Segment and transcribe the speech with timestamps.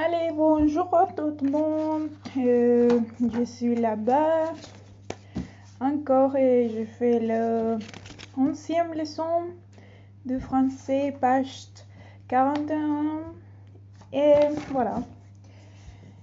[0.00, 2.10] Allez, bonjour à tout le monde.
[2.36, 3.00] Euh,
[3.34, 4.52] je suis là-bas
[5.80, 7.78] encore et je fais la
[8.36, 9.48] onzième leçon
[10.24, 11.66] de français, page
[12.28, 13.24] 41.
[14.12, 14.34] Et
[14.70, 15.02] voilà,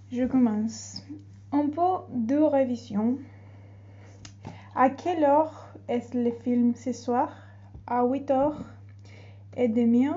[0.10, 1.04] je commence.
[1.52, 3.18] Un peu de révision.
[4.74, 7.30] À quelle heure est le film ce soir?
[7.88, 8.64] À 8 heures
[9.58, 10.08] et demie.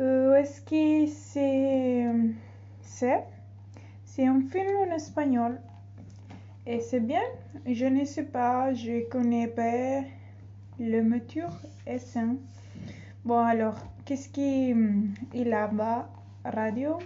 [0.00, 2.06] Euh, est-ce que c'est
[2.80, 3.22] c'est?
[4.06, 5.60] C'est un film en espagnol.
[6.66, 7.20] Et c'est bien?
[7.66, 10.00] Je ne sais pas je connais pas
[10.78, 11.50] le moteur
[11.86, 12.22] et ça
[13.26, 16.08] bon alors qu'est-ce qu'il a bas?
[16.46, 16.98] Radio?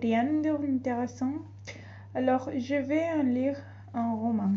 [0.00, 1.32] Rien d'intéressant.
[2.14, 3.56] Alors je vais lire
[3.94, 4.52] un roman.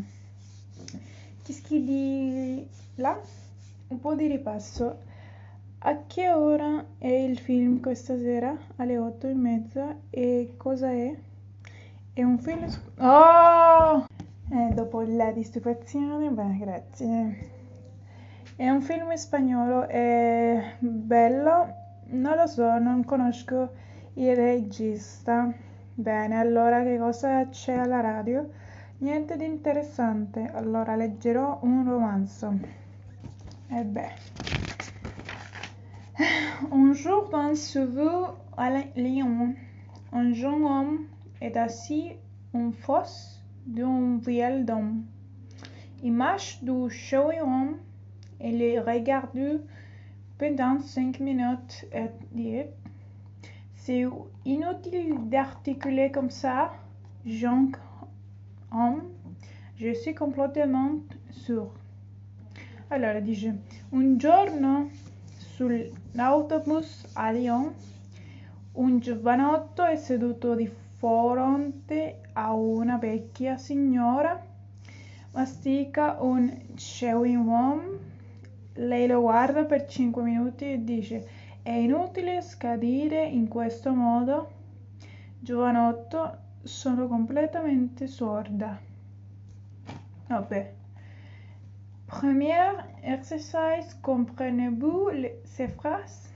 [1.44, 2.68] Qu'est-ce qu'il dit
[3.00, 3.18] là?
[3.92, 4.94] Un po' di ripasso
[5.84, 8.56] a che ora è il film questa sera?
[8.76, 9.96] Alle otto e mezza.
[10.10, 11.16] E cosa è?
[12.14, 12.68] È un film...
[13.00, 14.06] Oh!
[14.50, 17.50] Eh, dopo la distruzione, beh, grazie.
[18.56, 21.74] È un film spagnolo, è bello?
[22.10, 23.72] Non lo so, non conosco
[24.16, 25.52] il regista.
[25.94, 28.48] Bene, allora che cosa c'è alla radio?
[29.00, 30.52] Niente di interessante.
[30.54, 32.54] Allora leggerò un romanzo.
[33.68, 34.51] E beh.
[36.72, 38.26] Un jour dans cheveux
[38.58, 39.56] à Lyon,
[40.12, 41.00] un jeune homme
[41.42, 42.12] est assis
[42.54, 45.04] en face d'un vieil homme.
[46.04, 47.78] Il marche du homme
[48.40, 49.62] et le regarde
[50.38, 52.62] pendant cinq minutes et dit
[53.76, 54.06] C'est
[54.46, 56.72] inutile d'articuler comme ça,
[57.26, 57.72] jeune
[58.72, 59.04] homme.
[59.78, 60.92] Je suis complètement
[61.32, 61.72] sûr.
[62.90, 63.50] Alors, dit
[63.94, 64.90] un giorno
[65.62, 67.72] Sull'autobus a Lyon
[68.72, 74.44] un giovanotto è seduto di fronte a una vecchia signora,
[75.34, 78.00] mastica un chewing gum,
[78.74, 81.30] lei lo guarda per cinque minuti e dice
[81.62, 84.50] è inutile scadere in questo modo,
[85.38, 88.80] giovanotto, sono completamente sorda.
[90.26, 90.80] Vabbè.
[92.12, 92.74] Premier
[93.04, 95.12] exercice, comprenez-vous
[95.46, 96.30] ces phrases?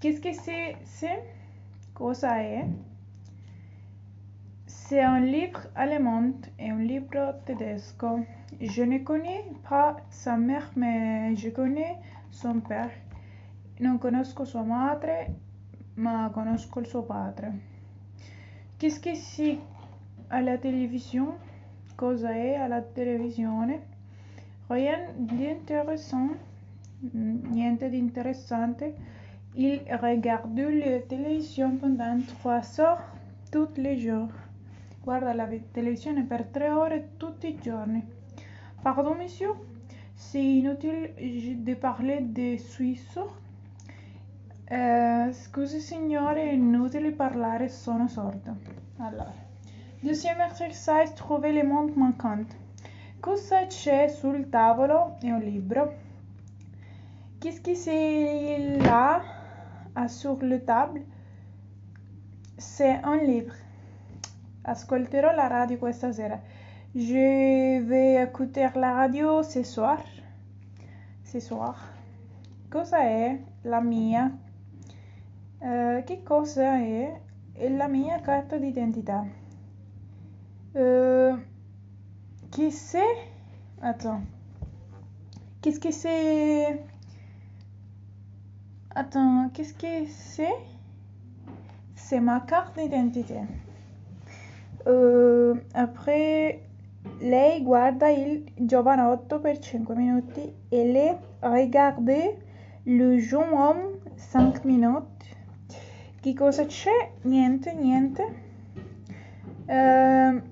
[0.00, 0.74] Qu'est-ce que c'est?
[0.84, 1.22] C'est
[1.94, 2.66] cosa è?
[4.66, 8.26] C'est un livre allemand et un livre tedesco.
[8.60, 11.96] Je ne connais pas sa mère, mais je connais
[12.32, 12.90] son père.
[13.78, 15.32] Non conosco sua madre,
[15.94, 17.52] ma conosco il suo padre.
[18.78, 19.58] Qu'est-ce que c'est
[20.28, 21.38] à la télévision?
[21.94, 23.87] Cosa è alla televisione?
[24.68, 26.36] Rien d'intéressant,
[27.02, 28.94] niente di interessante.
[29.54, 33.02] Il regarde la télévision pendant trois heures
[33.50, 34.28] tous les jours.
[35.02, 38.02] Guarda la televisione per tre ore tutti i giorni.
[38.82, 39.54] Pardon, monsieur?
[40.14, 41.14] C'est inutile
[41.64, 43.18] de parler de Suisse.
[44.70, 48.54] Eh, scusi signore, è inutile parlare, sono sorda.
[48.98, 49.32] Allora.
[50.02, 52.54] Deuxième exercice, trouver les mots manquants.
[53.20, 55.16] Cosa c'è sul tavolo?
[55.20, 55.92] È un libro.
[57.40, 59.22] Qu'est-ce que c'est là
[60.06, 61.04] sur le table?
[62.56, 63.54] C'est un livre.
[64.62, 66.40] Ascolterò la radio questa sera.
[66.94, 70.00] Je vais écouter la radio ce soir.
[71.24, 71.76] Ce soir.
[72.70, 74.30] Cosa è la mia?
[75.58, 77.20] Uh, che cosa è?
[77.52, 79.37] È la mia carta d'identità.
[82.58, 83.14] Qui c'est?
[83.80, 84.20] Attends.
[85.62, 86.82] Qu'est-ce que c'est?
[88.96, 90.56] Attends, qu'est-ce que c'est?
[91.94, 93.42] C'est ma carte d'identité.
[94.88, 96.62] Uh, après,
[97.20, 102.38] lei guarda il giovanotto per 5 minuti e le regarde
[102.86, 105.28] le jeune homme 5 minuti.
[106.20, 107.12] Che cosa c'è?
[107.22, 108.22] Niente, niente.
[109.68, 110.42] Uh,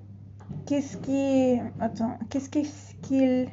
[0.67, 3.49] qu'est-ce qui attends qu'est-ce qu'il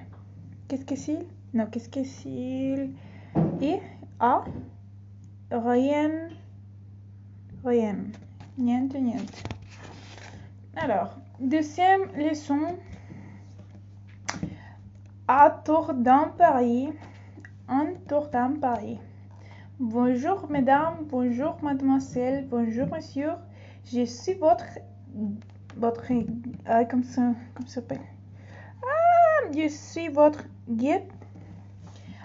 [0.68, 2.95] qu'est-ce que s'il non qu'est-ce que s'il
[3.62, 3.80] et
[4.19, 4.44] a
[5.51, 6.30] rien
[7.63, 7.98] rien.
[8.57, 9.44] Niente niente.
[10.75, 12.77] Alors deuxième leçon.
[15.27, 16.89] À tour dans Paris
[17.68, 19.00] un tour dans Paris
[19.80, 23.31] bonjour mesdames bonjour mademoiselle bonjour monsieur.
[23.86, 24.66] Je suis votre
[25.78, 28.02] votre euh, comme ça comme ça s'appelle
[28.84, 31.04] ah je suis votre guide.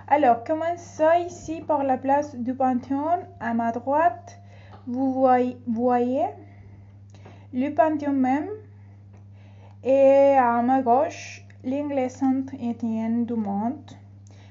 [0.06, 4.40] Alors commençons ici par la place du Panthéon à ma droite
[4.86, 5.12] vous
[5.66, 6.24] voyez
[7.52, 8.48] le Panthéon même
[9.84, 13.90] et à ma gauche l'Inglés Saint-Étienne du Monde.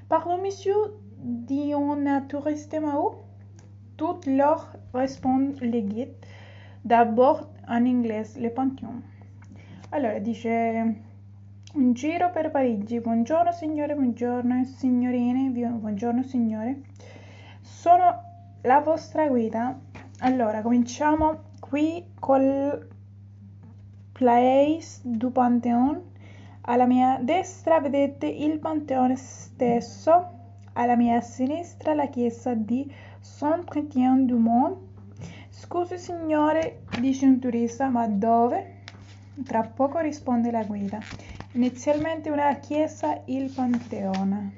[0.10, 0.76] Pardon, monsieur,
[1.18, 3.16] dit on a touriste Mao
[3.98, 6.26] Toutes leur répondent les guides,
[6.86, 9.02] d'abord en anglais, le Panthéon.
[9.92, 10.96] Allora dice
[11.74, 13.00] un giro per Parigi.
[13.00, 16.81] Buongiorno signore, buongiorno signorine, buongiorno signore.
[17.62, 18.22] Sono
[18.62, 19.78] la vostra guida.
[20.19, 22.88] Allora, cominciamo qui col
[24.14, 26.02] Place du Pantheon.
[26.62, 30.28] Alla mia destra vedete il Pantheon stesso,
[30.74, 34.87] alla mia sinistra la chiesa di Saint-Étienne du Mont.
[35.59, 38.83] Scusi signore, dice un turista, ma dove?
[39.44, 41.00] Tra poco risponde la guida.
[41.54, 44.51] Inizialmente una chiesa, il Pantheon.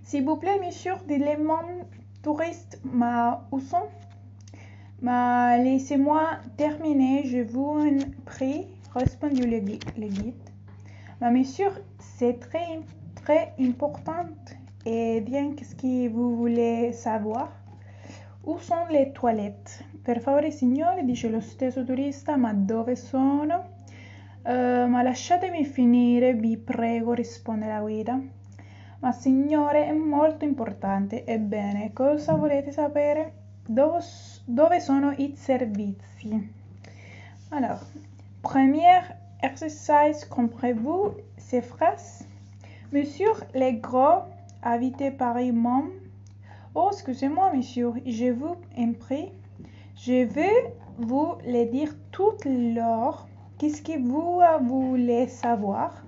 [0.00, 1.84] S'il vous plaît, monsieur, dites-moi
[2.22, 3.90] touriste, ma où sont?
[5.02, 9.60] Ma laissez-moi terminer, je vous en prie, répondit le,
[10.08, 10.48] guide.
[11.20, 12.80] Ma monsieur, c'est très,
[13.14, 14.28] très important.
[14.86, 17.61] Et bien, qu'est-ce que vous voulez savoir?
[18.44, 19.84] Où sont les toilettes?
[20.02, 23.70] Per favore, signore, dice lo stesso turista, ma dove sono?
[24.42, 28.20] Uh, ma lasciatemi finire, vi prego, risponde la guida.
[28.98, 31.24] Ma signore, è molto importante.
[31.24, 33.32] Ebbene, cosa volete sapere?
[33.64, 34.00] Dove,
[34.44, 36.52] dove sono i servizi?
[37.50, 37.84] Alors,
[38.40, 39.02] premier
[39.40, 42.26] exercice, comprenez-vous ces phrases?
[42.90, 44.24] Monsieur les gros
[44.62, 46.01] habité Paris même.
[46.74, 49.30] Oh, excusez-moi, monsieur, je vous en prie.
[49.94, 53.28] Je vais vous les dire toutes l'heure.
[53.58, 56.02] Qu'est-ce que vous voulez savoir?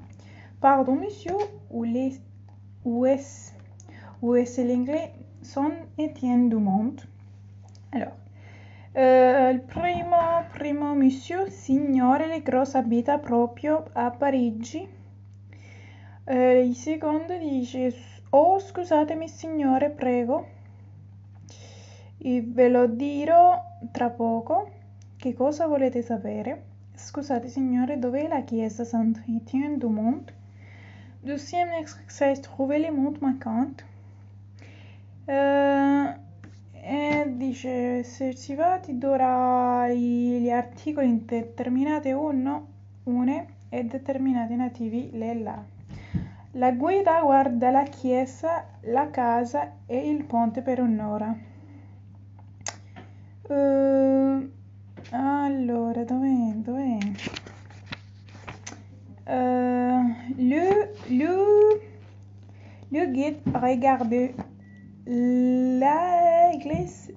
[0.63, 1.37] Pardon, monsieur,
[1.71, 2.15] où, les,
[2.83, 3.53] où est-ce
[4.23, 5.13] où l'anglais
[5.43, 7.03] Son Étienne du monde?
[7.93, 8.17] Alors,
[8.97, 10.17] euh, il primo,
[10.55, 14.89] primo monsieur, signore Legros abita proprio a Parigi.
[16.27, 17.93] Eh, il secondo dice,
[18.31, 20.54] oh scusatemi signore, prego.
[22.27, 23.63] E ve lo dirò
[23.93, 24.71] tra poco.
[25.15, 26.63] Che cosa volete sapere?
[26.95, 30.33] Scusate signore, dov'è la chiesa Saint-Étienne du Mont?
[31.21, 33.85] Deuxième exercice, trouver les monts manquantes.
[35.27, 36.17] Uh,
[36.73, 42.67] e dice, se ci va ti darà gli articoli indeterminati uno,
[43.05, 45.63] une e determinati nativi le là.
[46.53, 51.53] La guida guarda la chiesa, la casa e il ponte per un'ora.
[53.47, 54.51] Uh,
[55.11, 56.99] allora, dov'è?
[59.27, 61.81] Uh, le, le,
[62.91, 64.35] le guide regarde
[65.05, 67.13] l'église,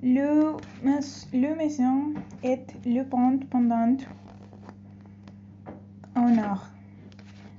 [0.00, 0.56] le,
[1.32, 2.14] le maison
[2.44, 3.96] et le pont pendant
[6.14, 6.70] un heure.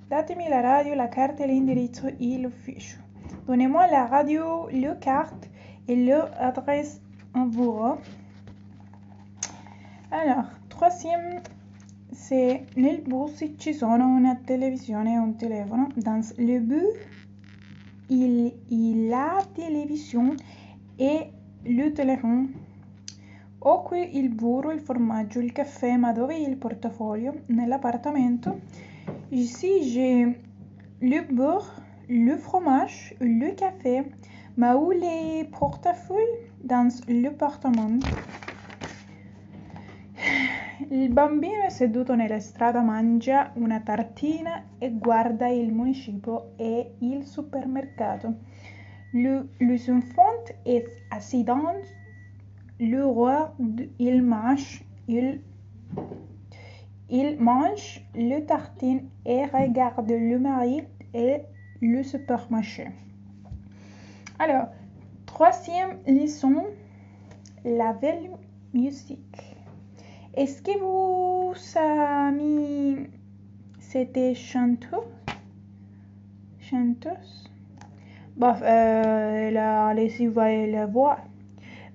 [0.10, 2.98] Datemi la radio, la carte, l'indirizzo e l'ufficio.
[3.46, 5.50] Donnez-moi la radio, le carte
[5.88, 7.02] et l'adresse
[7.36, 7.98] en bureau.
[10.12, 11.42] Alors, troisième,
[12.12, 15.90] c'est nel bus ci sono una televisione e un telefono.
[15.96, 16.96] Dans le bus,
[18.10, 20.36] il, il la télévision
[20.98, 21.32] et
[21.66, 22.54] le téléphone.
[23.60, 27.34] Ho qui il burro, il formaggio, il caffè, ma dove il portafoglio?
[27.48, 28.60] Nell'appartamento.
[29.32, 30.40] Ici, j'ai
[31.02, 34.06] le beurre, le fromage, le café,
[34.56, 36.54] ma où les portefeuilles?
[36.66, 38.00] Dans l'appartement.
[40.90, 48.34] Il bambino seduto nella strada, mangia una tartina e guarda il municipio e il supermercato.
[49.12, 51.86] Le, les enfants est assis dans
[52.80, 53.54] le roi,
[54.00, 55.44] il mange, il,
[57.10, 61.44] il mange le tartine et regarde le mari et
[61.80, 62.92] le supermarché.
[64.40, 64.70] Alors,
[65.36, 66.64] troisième leçon,
[67.66, 68.30] la belle
[68.74, 69.58] musique.
[70.34, 73.10] Est-ce que vous savez
[73.82, 75.12] c'était chanteuse?
[76.62, 77.52] Chanteuse?
[78.38, 81.18] Bof, euh, la laissé la voix.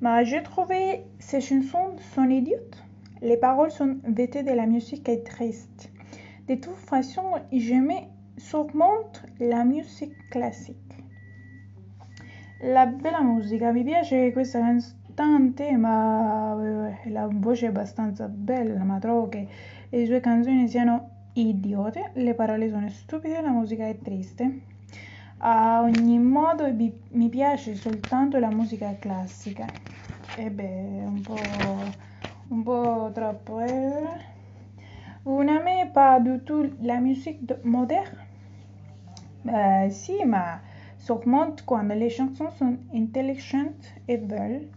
[0.02, 2.84] Mais j'ai trouvé ces chansons sont idiotes.
[3.22, 5.90] Les paroles sont vêtues de la musique est triste.
[6.46, 8.06] De toute façon, j'aimais
[8.36, 8.98] sûrement
[9.38, 10.89] la musique classique.
[12.62, 18.98] La bella musica, mi piace questa cantante, ma eh, la voce è abbastanza bella, ma
[18.98, 19.48] trovo che
[19.88, 24.60] le sue canzoni siano idiote, le parole sono stupide e la musica è triste.
[25.38, 29.64] A ogni modo mi piace soltanto la musica classica.
[30.36, 31.38] eh beh, un po',
[32.48, 33.60] un po' troppo.
[33.60, 34.28] Eh.
[35.22, 38.28] Vous n'aimez pas du tout la musique moderne
[39.44, 40.60] Ben si, mais
[41.00, 44.68] sûrement quand les chansons sont intelligentes et belles.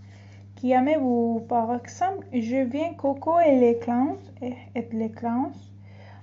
[0.55, 5.51] Qui aimez-vous Par exemple, je viens Coco et les clowns, et, et les clowns,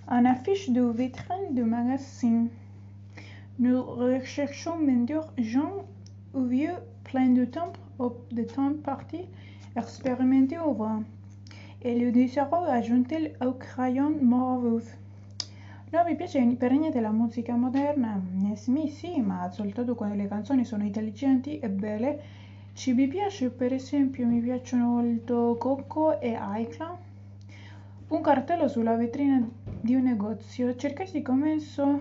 [0.09, 2.49] en affiche de vitrine du magazine.
[3.59, 4.78] Nous recherchons
[5.38, 5.85] gens
[6.35, 7.73] ou vieux plein de temps,
[8.33, 9.21] de temps parti,
[9.76, 11.02] expérimentés au vent.
[11.83, 15.00] E le désirò aggiunti au crayon morvus.
[15.90, 18.23] Non mi piace per niente la musica moderna?
[18.54, 22.20] Sì, sì, ma soltanto quando le canzoni sono intelligenti e belle.
[22.73, 26.99] Ci mi piace, per esempio, mi piacciono molto Coco e iCloud.
[28.09, 29.44] Un cartello sulla vetrina
[29.80, 30.76] di un negozio.
[30.76, 32.00] Cercasi commesso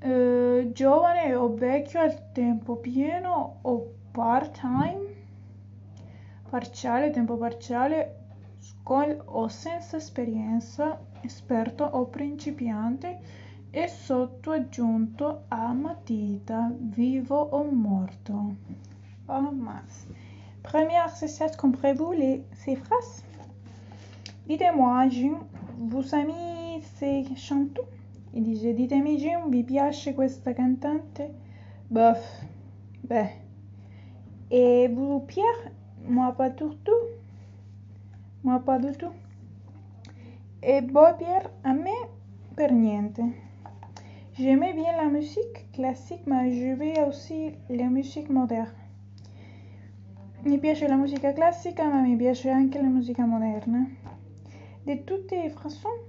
[0.00, 5.14] eh, giovane o vecchio al tempo pieno o part-time,
[6.48, 8.14] parziale, tempo parziale,
[8.82, 13.18] con o senza esperienza, esperto o principiante
[13.70, 18.56] e sotto aggiunto a matita, vivo o morto.
[19.26, 20.06] Oh mince.
[20.62, 23.22] Première exercice, comprenez-vous les, ces phrases
[24.46, 25.06] Dites-moi,
[25.78, 27.84] vous aimez ces chanteurs
[28.34, 31.30] e dice ditemi Jim vi piace questa cantante?
[31.90, 32.20] Bof,
[33.02, 33.30] beh.
[34.50, 35.72] Et vous Pierre?
[36.06, 37.06] Moi pas du tout.
[38.42, 39.12] Moi pas du tout.
[40.60, 41.94] Et Pierre, a me
[42.56, 43.22] per niente.
[44.36, 48.74] J'aimais bien la musique classique, mais je vais aussi la musique moderne.
[50.44, 53.86] Mi piace la musica classica, ma mi piace anche la musica moderna.
[54.84, 56.00] De tutte le façons,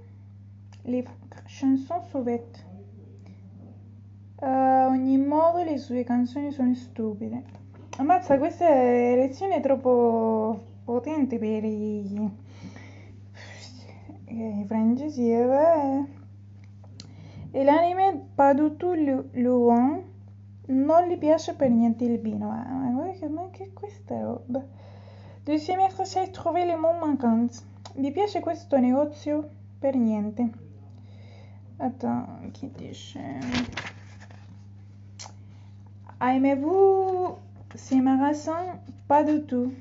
[0.84, 1.04] le
[1.46, 2.64] chanson sauvette.
[4.42, 7.44] A ogni modo le sue canzoni sono stupide.
[7.98, 12.48] Ammazza, questa lezione è troppo potente per i
[14.66, 15.30] francesi.
[15.30, 16.04] Eh?
[17.52, 18.94] E l'anime pas du tout
[19.34, 20.02] Luan
[20.68, 22.48] non gli piace per niente il vino.
[22.48, 24.64] Ma, ma, che, ma che questa roba?
[25.44, 27.64] Deuxième exercice, trouver les mots manquants.
[27.96, 29.48] Vi piace questo negozio?
[29.80, 30.50] Per niente.
[31.78, 33.18] Attends, qui dice
[36.20, 37.38] Aimez-vous
[37.74, 38.78] ces magasins?
[39.08, 39.72] Pas du tout.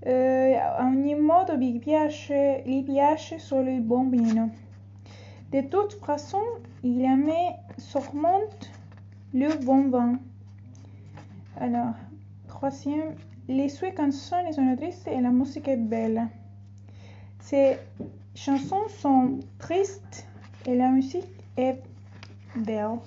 [0.00, 4.50] Eh, a ogni modo vi piace, gli piace solo il buon vino.
[5.50, 6.42] De toute façon,
[6.82, 8.48] il aimait sûrement
[9.32, 10.20] le bon vin.
[11.56, 11.94] Alors,
[12.46, 13.16] troisième,
[13.48, 16.28] les sue canzoni sono tristi e la musica è bella.
[17.40, 17.78] C'est
[18.34, 20.26] chansons sont tristes
[20.66, 21.26] et la musique
[21.56, 21.82] est
[22.54, 23.00] belle.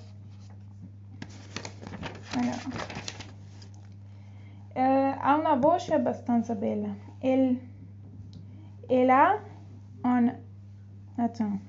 [2.34, 3.11] Allora.
[5.24, 6.92] Ha una voce abbastanza bella.
[7.20, 7.60] Elle,
[8.88, 9.38] elle a
[10.02, 10.34] un...
[11.16, 11.60] Attends.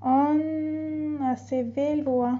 [0.00, 2.38] A un assez belle voix.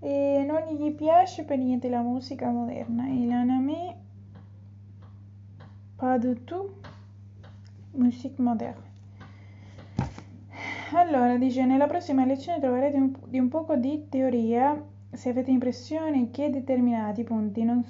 [0.00, 3.06] E non gli piace per niente la musica moderna.
[3.06, 3.96] Il anime
[5.98, 6.70] pas du tout
[7.92, 8.88] musique moderne.
[10.92, 16.30] Allora, dice, nella prossima lezione troverete un, di un poco di teoria se avete impressione
[16.30, 17.84] che determinati punti non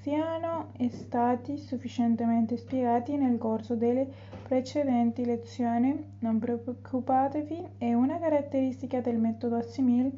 [0.00, 4.08] siano stati sufficientemente spiegati nel corso delle
[4.42, 6.16] precedenti lezioni.
[6.20, 10.12] Non preoccupatevi, è una caratteristica del metodo assimil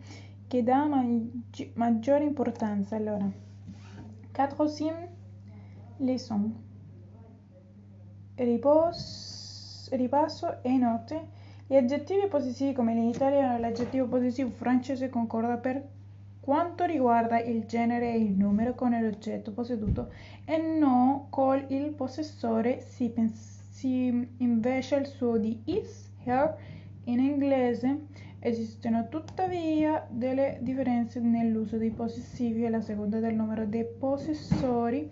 [0.47, 2.97] che dà maggi- maggiore importanza.
[2.97, 3.31] Allora,
[4.33, 5.09] quatrième
[5.99, 6.69] leçon
[8.37, 11.39] ripos, ripasso e note.
[11.67, 16.00] Gli aggettivi possessivi come in italiano l'aggettivo possessivo francese concorda per
[16.41, 20.13] quanto riguarda il genere e il numero con l'oggetto posseduto
[20.45, 23.13] e no con il possessore si,
[24.39, 26.57] invece il suo di is, her
[27.05, 28.07] in inglese.
[28.43, 35.11] Esistono tuttavia delle differenze nell'uso dei possessivi a seconda del numero dei possessori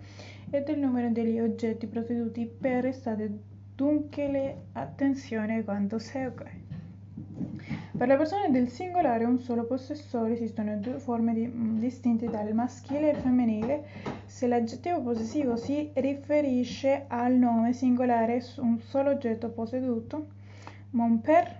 [0.49, 3.31] e del numero degli oggetti posseduti per restate
[3.75, 6.51] dunque le attenzione a quanto segue.
[7.99, 13.09] Per le persone del singolare un solo possessore esistono due forme mm, distinte dal maschile
[13.09, 13.85] e il femminile.
[14.25, 20.27] Se l'aggettivo possessivo si riferisce al nome singolare un solo oggetto posseduto,
[20.91, 21.53] mon père,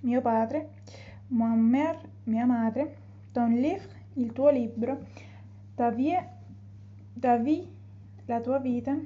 [0.00, 0.70] mio padre,
[1.26, 2.96] ma mère, mia madre,
[3.30, 4.98] ton livre, il tuo libro,
[5.74, 6.26] ta vie,
[7.20, 7.68] ta vie,
[8.24, 8.98] la tua vita,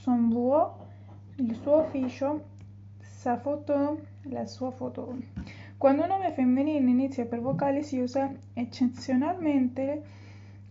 [0.00, 0.72] son bureau,
[1.36, 2.42] il suo ufficio,
[2.98, 5.16] sa foto, la sua foto.
[5.76, 10.02] Quando un nome femminile inizia per vocale si usa eccezionalmente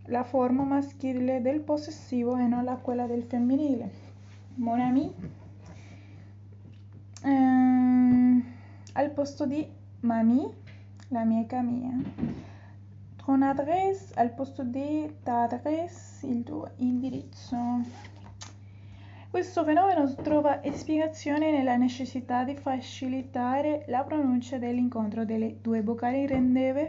[0.06, 3.90] la forma maschile del possessivo e non la quella del femminile.
[4.56, 5.12] Mon ami
[7.22, 8.44] ehm,
[8.92, 9.66] al posto di
[10.00, 10.48] mami,
[11.08, 11.92] la mia mia.
[13.16, 17.56] Ton adresse al posto di ta adresse, il tuo indirizzo.
[19.28, 26.80] Questo fenomeno trova spiegazione nella necessità di facilitare la pronuncia dell'incontro delle due vocali rendeva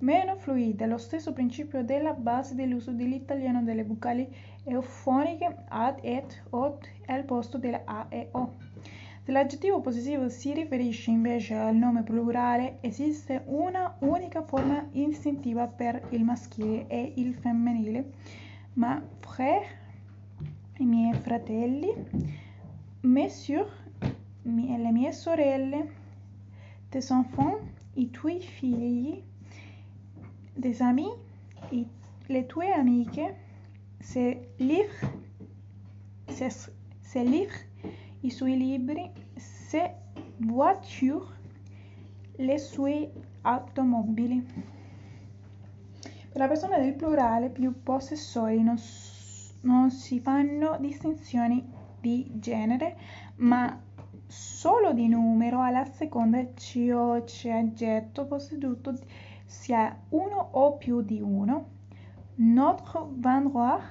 [0.00, 4.28] meno fluida lo stesso principio della base dell'uso dell'italiano delle vocali
[4.64, 8.56] eufoniche ad, et, ot al posto della a e o.
[9.22, 16.02] Se l'aggettivo possessivo si riferisce invece al nome plurale, esiste una unica forma istintiva per
[16.10, 18.10] il maschile e il femminile,
[18.74, 19.79] ma frère
[20.80, 21.92] i miei fratelli,
[23.02, 23.70] mes soeurs,
[24.44, 25.84] le mie sorelle,
[26.90, 27.60] tes enfants,
[27.96, 29.22] i tuoi figli,
[30.56, 31.12] des amis,
[31.70, 31.86] i,
[32.28, 33.34] le tue amiche,
[34.00, 35.12] ces livres,
[36.28, 36.70] ces,
[37.02, 37.60] ces livres,
[38.22, 39.90] i suoi libri, ses
[40.40, 41.36] voitures,
[42.38, 44.42] le sue automobili.
[46.30, 48.78] Per la persona del plurale più possessori non
[49.62, 51.64] non si fanno distinzioni
[52.00, 52.96] di genere,
[53.36, 53.78] ma
[54.26, 58.96] solo di numero alla seconda cioè aggetto posseduto
[59.44, 61.78] sia uno o più di uno.
[62.36, 63.82] Notre vendroir,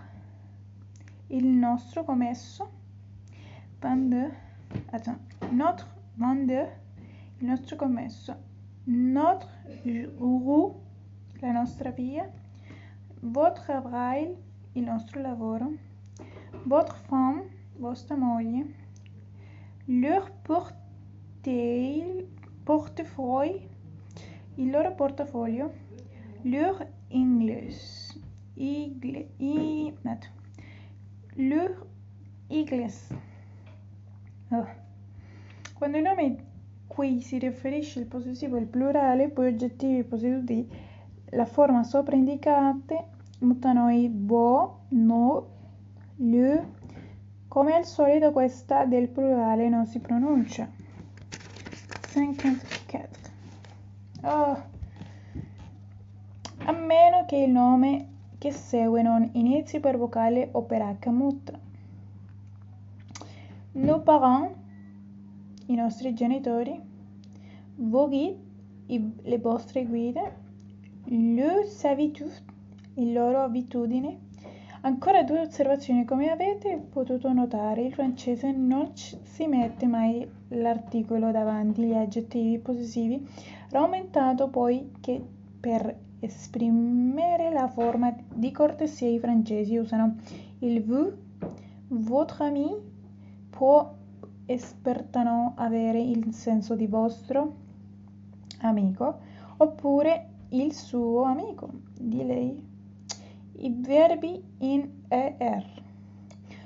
[1.28, 2.70] il nostro commesso,
[3.80, 4.32] vendeur,
[5.52, 5.86] notre
[6.16, 6.70] vendeur,
[7.38, 8.36] il nostro commesso,
[8.86, 9.50] notre
[10.18, 10.74] roue,
[11.42, 12.28] la nostra via,
[13.22, 14.36] votre travail,
[14.80, 15.74] il nostro lavoro,
[16.64, 17.44] votre femme,
[17.78, 18.66] vostra moglie,
[19.86, 20.32] leur
[22.64, 23.68] portefeuille,
[24.56, 25.74] il loro portafoglio,
[26.44, 28.18] leur English,
[28.56, 29.94] igle, i,
[31.36, 31.86] leur
[32.48, 33.10] igles.
[34.52, 34.68] Oh.
[35.74, 36.38] Quando i nomi
[36.88, 40.68] qui si riferisce il possessivo e il plurale, poi oggettivi posseduti,
[41.32, 45.48] la forma sopra indicate mutano bo, no,
[46.18, 46.78] lu.
[47.48, 50.70] Come al solito questa del plurale non si pronuncia.
[52.12, 53.32] 54.
[54.24, 54.64] Oh.
[56.66, 61.60] A meno che il nome che segue non inizi per vocale o per H muta.
[63.72, 64.56] Nos parents,
[65.68, 66.82] i nostri genitori,
[67.76, 68.38] vos guides,
[69.24, 70.36] le vostre guide,
[71.06, 72.44] le servitut,
[73.00, 74.28] le loro abitudini.
[74.82, 76.06] Ancora due osservazioni.
[76.06, 83.28] Come avete potuto notare, il francese non si mette mai l'articolo davanti agli aggettivi possessivi,
[83.72, 85.22] rammentato poi che
[85.60, 90.16] per esprimere la forma di cortesia i francesi usano
[90.60, 91.14] il vous,
[91.88, 92.74] votre ami,
[93.50, 93.96] può
[94.46, 97.56] espertano avere il senso di vostro
[98.62, 99.20] amico,
[99.58, 102.69] oppure il suo amico, di lei.
[103.62, 105.66] I verbi in ER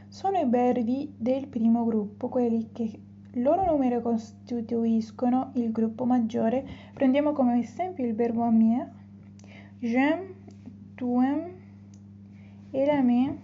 [0.10, 3.00] sono i verbi del primo gruppo, quelli che
[3.38, 6.64] loro numero costituiscono il gruppo maggiore.
[6.94, 8.92] Prendiamo come esempio il verbo aimer,
[9.80, 10.36] j'aime,
[10.94, 11.52] tu aimes,
[12.70, 13.38] elle aime,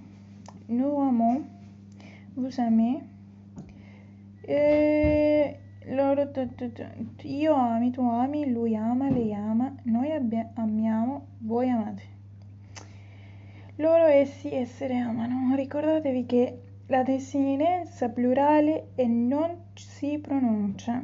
[0.68, 1.42] nous aimons,
[2.36, 3.02] vous aimez,
[4.42, 6.30] e loro
[7.24, 10.12] io ami, tu ami, lui ama, lei ama, noi
[10.54, 12.19] amiamo, voi amate
[13.80, 15.56] loro essi essere amano.
[15.56, 21.02] Ricordatevi che la desinenza plurale e non si pronuncia.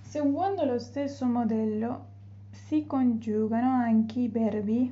[0.00, 2.06] Seguendo lo stesso modello
[2.50, 4.90] si congiugano anche i verbi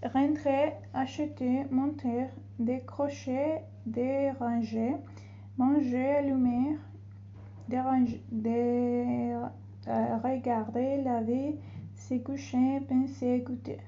[0.00, 5.00] rentrer, acheter, monter, décrocher, déranger,
[5.56, 6.78] manger, allumer,
[7.66, 9.34] déranger, dé,
[9.88, 11.58] euh, regarder, laver,
[11.94, 13.80] se coucher, penser, écouter.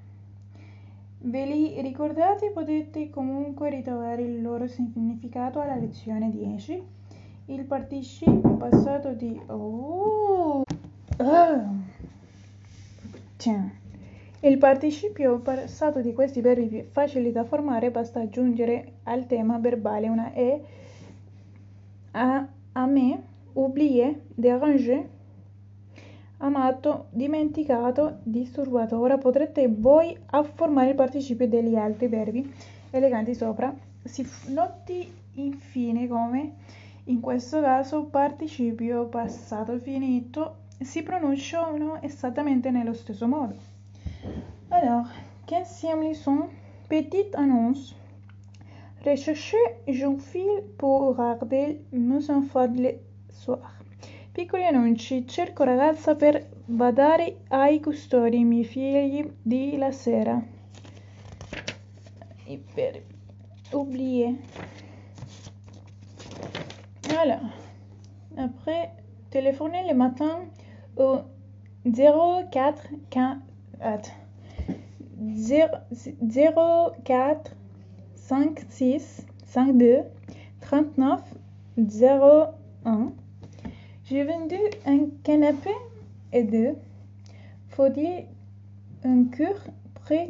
[1.23, 2.51] Ve li ricordate?
[2.51, 6.83] Potete comunque ritrovare il loro significato alla lezione 10.
[7.47, 9.39] Il participio passato di...
[9.47, 10.63] Oh.
[11.19, 11.79] Oh.
[14.41, 20.33] Il participio passato di questi verbi facili da formare basta aggiungere al tema verbale una
[20.33, 20.65] E
[22.13, 25.07] a, a me, oublié, déranger,
[26.41, 28.99] amato, dimenticato, disturbato.
[28.99, 32.53] Ora potrete voi afformare il participio degli altri verbi
[32.91, 33.75] eleganti sopra.
[34.03, 36.55] Si noti infine come
[37.05, 43.55] in questo caso participio passato finito si pronunciano esattamente nello stesso modo.
[44.69, 45.09] Alors,
[45.47, 46.49] quinzième leçon,
[46.89, 47.95] petite annonce.
[49.03, 53.80] Recherchez jeune fille pour regarder mes enfants le soir.
[54.33, 60.41] Piccoli annunci, cerco ragazza per badare ai custodi miei figli di la sera.
[62.45, 63.03] E per
[63.73, 64.37] oublier.
[67.09, 67.41] Voilà.
[68.37, 68.93] Après,
[69.31, 70.49] téléphoner le matin
[70.97, 71.23] au
[71.85, 72.89] 04
[77.05, 77.57] 04
[78.15, 80.05] 56 52
[80.61, 81.21] 39
[81.77, 83.13] 01
[84.11, 85.71] j'ai vendu un canapé
[86.33, 86.75] et deux.
[87.69, 88.25] Faut-il
[89.05, 89.63] un cure
[89.95, 90.29] près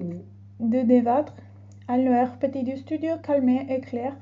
[0.61, 1.33] de débattre?
[1.88, 4.12] Alors petit du studio calme et clair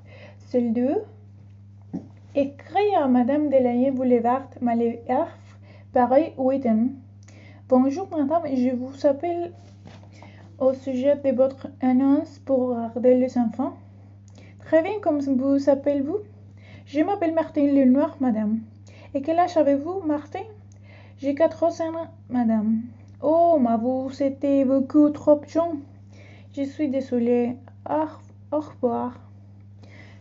[0.46, 1.02] seul deux
[2.36, 5.56] écrit à madame Delahaye boulevard Maléaf
[5.92, 6.94] Paris Witten
[7.68, 9.52] bonjour madame je vous appelle
[10.58, 13.74] au sujet de votre annonce pour regarder les enfants.
[14.60, 16.18] Très bien, comment vous appelez-vous?
[16.86, 18.60] Je m'appelle Martin Lenoir, madame.
[19.14, 20.44] Et quel âge avez-vous, Martin
[21.18, 22.82] J'ai 14 ans, madame.
[23.22, 25.80] Oh, mais vous c'était beaucoup trop jeune.
[26.52, 27.56] Je suis désolée.
[28.50, 29.18] Au revoir.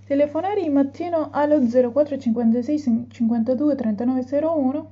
[0.08, 4.86] Telefonare il mattino allo 04 56 52 39 01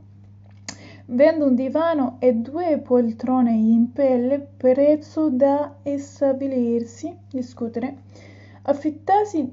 [1.08, 7.95] Vendo un divano e due poltrone in pelle prezzo da stabilirsi, discutere.
[8.63, 9.49] Affittarsi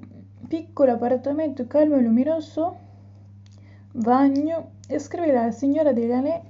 [0.49, 2.77] piccolo appartamento calmo e luminoso,
[3.93, 6.43] bagno, e scrivere alla signora Delane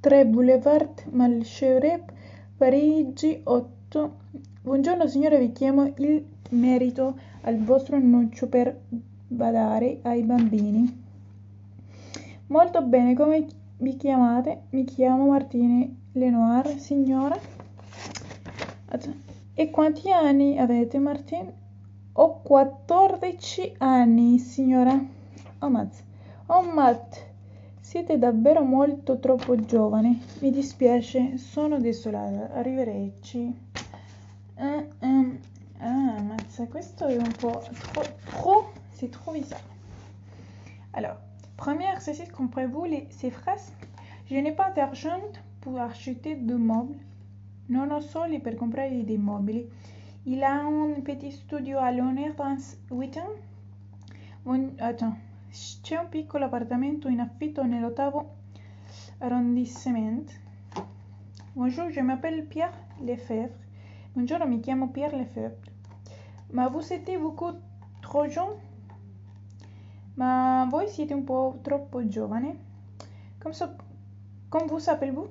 [0.00, 2.12] 3 Boulevard Malcherep,
[2.56, 4.16] Parigi 8.
[4.62, 8.76] Buongiorno signora, vi chiamo il merito al vostro annuncio per
[9.28, 11.02] badare ai bambini.
[12.48, 13.46] Molto bene, come
[13.76, 14.62] vi chiamate?
[14.70, 17.38] Mi chiamo Martini Lenoir, signora.
[19.54, 21.52] E quanti anni avete, Martini?
[22.14, 25.18] Ho 14 anni, signora.
[25.62, 26.02] Oh, Maz.
[26.46, 27.22] Oh, Matt.
[27.82, 30.18] Siete davvero molto troppo giovane.
[30.38, 32.54] Mi dispiace, sono desolata.
[32.54, 33.54] Arrivederci.
[34.54, 35.38] Uh, um,
[35.80, 37.62] ah, mazza, questo un po'
[38.30, 39.60] trop, c'est trop bizarre.
[40.92, 41.18] Alors,
[41.56, 43.70] Premier exercice, comprenez-vous ces phrases
[44.30, 45.20] Je n'ai pas d'argent
[45.60, 46.96] pour acheter de meubles.
[47.68, 49.68] Non ho soldi per comprare dei mobili.
[50.24, 53.28] Il a un petit studio à l'honneur dans Witten.
[54.46, 55.16] Un, attends,
[55.50, 58.36] c'è un piccolo appartamento in affitto nell'ottavo
[59.18, 60.30] arrondissement.
[61.54, 63.58] Bonjour, je m'appelle Pierre Lefebvre.
[64.12, 65.58] Buongiorno, mi chiamo Pierre Lefebvre.
[66.52, 67.58] Ma vous êtes beaucoup
[68.00, 68.58] trop jeune?
[70.14, 72.56] Ma voi siete un po' troppo giovane?
[73.40, 73.74] Come, so,
[74.48, 75.28] come vous appelez-vous?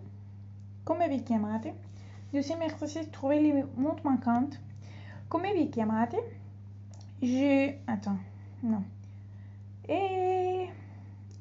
[0.84, 1.73] Come vi chiamate?
[2.32, 4.60] Deuxième exercice, trouvez les mots manquantes.
[5.29, 6.17] Come vi chiamate?
[7.21, 7.77] Je...
[7.86, 8.19] Attends,
[8.62, 8.99] non.
[9.89, 10.69] Et...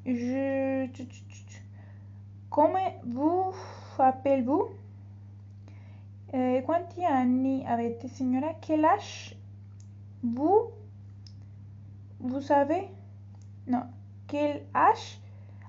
[0.07, 0.89] Je...
[2.49, 3.53] Come vous
[3.99, 4.71] appelez-vous?
[6.33, 8.55] Eh, quanti anni avete, signora?
[8.61, 9.37] Quel âge
[10.23, 10.71] vous...
[12.21, 12.89] Vous savez?
[13.67, 13.83] No.
[14.27, 15.21] Quel âge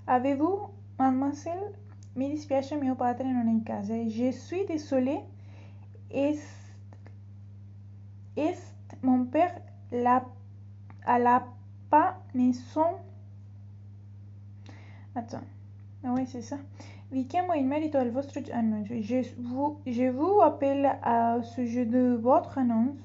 [0.08, 1.76] avez-vous, mademoiselle?
[2.16, 3.94] Mi dispiace, mio padre non è in casa.
[4.08, 5.22] Je suis désolée.
[6.10, 6.42] Est,
[8.36, 9.62] est mon père
[9.92, 10.26] la,
[11.06, 11.46] à la
[11.90, 12.98] pas maison?
[15.16, 15.44] Attends.
[16.04, 16.58] Ah oui, c'est ça.
[17.12, 18.96] Vi chiamo in merito al vostro annuncio.
[19.02, 23.02] Je vous, je vous appelle à sujet de votre annonce.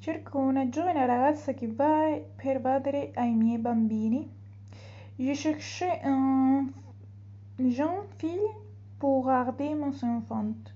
[0.00, 4.28] Cerco una giovane ragazza che va per badare ai miei bambini.
[5.16, 6.72] Je cherche un
[7.56, 8.52] jeune fille
[8.98, 10.72] pour garder mon enfant.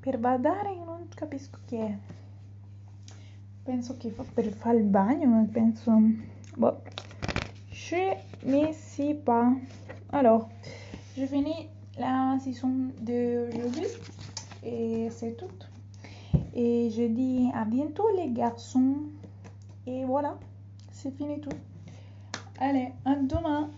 [0.00, 1.98] Per badare non capisco chi è.
[3.66, 5.90] Penso che fa per fare il bagno, penso...
[6.56, 6.82] Boh.
[7.68, 9.52] Je ne sais pas.
[10.10, 10.48] Alors,
[11.16, 13.88] je finis la saison d'aujourd'hui
[14.62, 15.50] et c'est tout.
[16.54, 18.98] Et je dis à bientôt les garçons.
[19.84, 20.38] Et voilà,
[20.92, 21.58] c'est fini tout.
[22.60, 23.68] Allez, à demain.